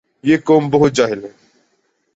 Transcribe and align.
یہ 0.23 0.37
قوم 0.45 0.69
بہت 0.69 0.93
جاہل 0.93 1.23
ھے 1.23 1.31